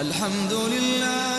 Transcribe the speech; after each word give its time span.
الحمد 0.00 0.52
لله 0.52 1.33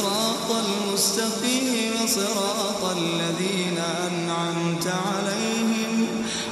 الصراط 0.00 0.50
المستقيم 0.64 1.92
صراط 2.06 2.84
الذين 2.96 3.78
أنعمت 3.78 4.86
عليهم 4.86 6.06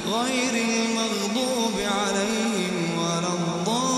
غير 0.07 0.53
المغضوب 0.69 1.73
عليهم 1.79 2.97
ولا 2.97 3.33
الضالين. 3.33 3.89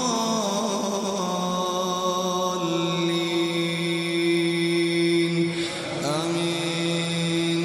آمين. 6.06 7.64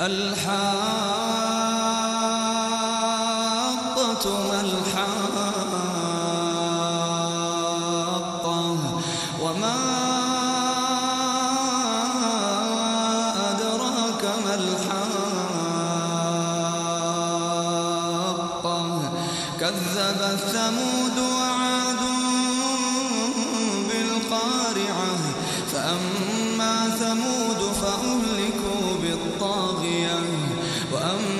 الحاقة 0.00 0.79
وما 9.50 9.76
أدراك 13.50 14.24
ما 14.44 14.54
الحاقة 14.54 15.10
كذب 19.60 20.20
الثمود 20.32 21.18
وعاد 21.18 22.02
بالقارعة 23.88 25.12
فأما 25.72 26.74
ثمود 27.00 27.60
فأهلكوا 27.82 28.86
بالطاغية 29.02 30.18
وأما 30.92 31.39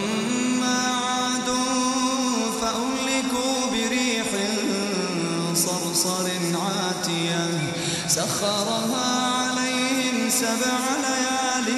سخرها 8.10 9.08
عليهم 9.36 10.30
سبع 10.30 10.78
ليال 11.06 11.68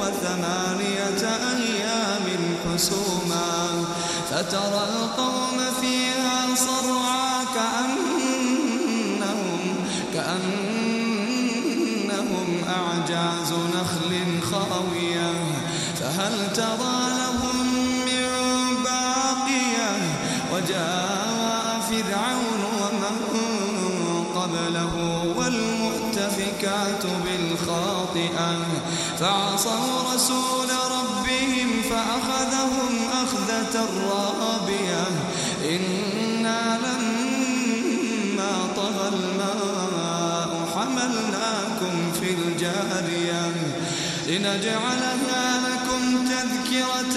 وثمانية 0.00 1.22
أيام 1.56 2.26
حسوما. 2.64 3.50
فترى 4.30 4.82
القوم 4.94 5.58
فيها 5.80 6.38
صرعا 6.54 7.30
كأنهم 7.54 9.62
كأنهم 10.14 10.48
أعجاز 12.68 13.50
نخل 13.52 14.12
خاوية. 14.50 15.32
فهل 16.00 16.34
ترى 16.52 16.98
لهم 17.18 17.56
من 18.06 18.28
باقية؟ 18.84 19.92
وجاء 20.52 21.68
فرعون 21.90 22.59
قبله 24.40 24.94
والمؤتفكات 25.36 27.04
بالخاطئة. 27.24 28.58
فعصوا 29.20 30.14
رسول 30.14 30.70
ربهم 30.90 31.82
فأخذهم 31.90 32.92
أخذة 33.12 33.74
رابية. 34.10 35.06
إنا 35.64 36.78
لما 36.78 38.52
طغى 38.76 39.08
الماء 39.08 40.50
حملناكم 40.74 42.12
في 42.20 42.30
الجارية. 42.30 43.52
لنجعلها 44.26 45.60
لكم 45.68 46.24
تذكرة 46.24 47.16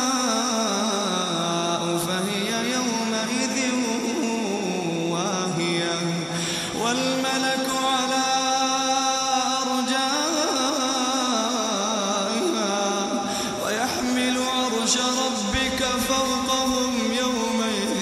فوقهم 16.21 16.93
يومئذ 17.19 18.01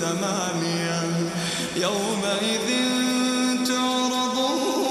ثمانية. 0.00 1.02
يومئذ 1.76 2.68
تعرضون. 3.66 4.90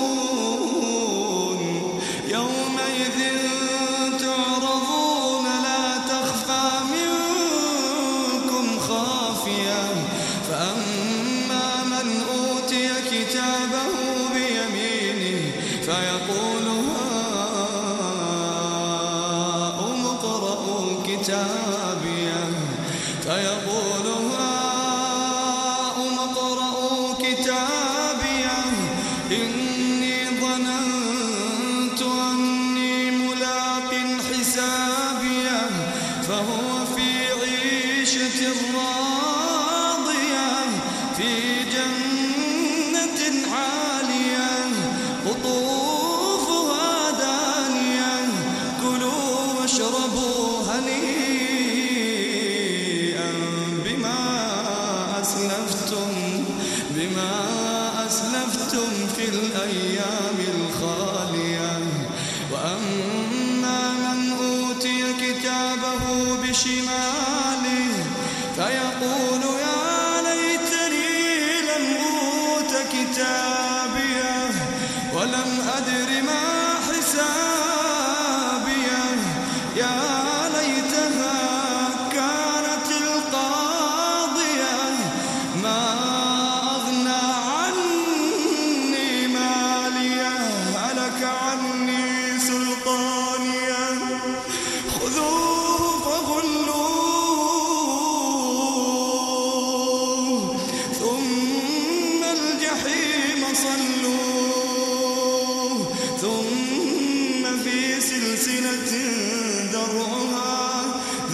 يومئذ 2.28 3.20
تعرضون 4.20 5.46
لا 5.64 5.98
تخفى 5.98 6.68
منكم 6.96 8.66
خافية. 8.80 9.84
فأما 10.50 11.84
من 11.84 12.08
أوتي 12.36 12.90
كتابه 13.12 14.15
كتابية 21.26 22.46
فيقول 23.24 24.08
هاؤم 24.38 26.20
اقرءوا 26.20 27.14
كتابية 27.14 28.58
إني 29.32 30.26
ظننت 30.42 32.02
أني 32.02 33.12
ملاق 33.12 33.94
حسابية 34.30 35.70
فهو 36.28 36.86
في 36.96 37.10
عيشة 37.42 38.54
راضية 38.76 40.50
في 41.18 41.32
هنيئا 50.76 52.36
بما 53.86 54.22
أسلفتم 55.22 56.12
بما 56.90 57.34
أسلفتم 58.08 58.90
في 59.16 59.26
الأيام 59.30 60.38
الخالية. 60.56 61.80
وأما 62.52 63.82
من 63.94 64.20
أوتي 64.32 65.02
كتابه 65.14 66.04
بشماله 66.44 67.35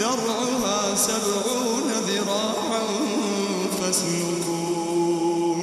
ذرعها 0.01 0.95
سبعون 0.95 1.89
ذراعا 2.07 2.83
فاسلكوه. 3.81 5.59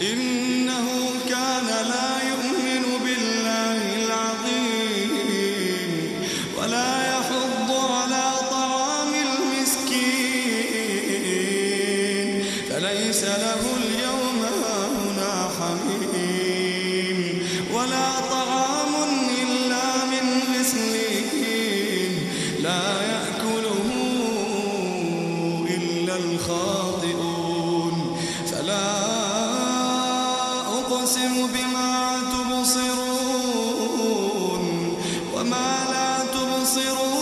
إنه 0.00 0.86
كان 1.28 1.66
لا 1.66 2.10
يؤمن 2.30 2.84
بالله 3.04 3.80
العظيم 4.04 5.12
ولا 6.58 6.99
الخاطئون 26.24 27.96
فلا 28.46 28.90
أقسم 30.78 31.34
بما 31.54 31.92
تبصرون 32.32 33.04
وما 35.34 35.70
لا 35.92 36.12
تبصرون. 36.34 37.20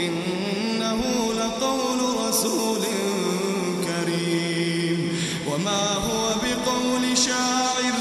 إنه 0.00 1.00
لقول 1.40 2.00
رسول 2.28 2.84
كريم. 3.86 5.00
وما 5.50 5.84
هو 6.06 6.22
بقول 6.42 7.04
شاعر 7.18 7.96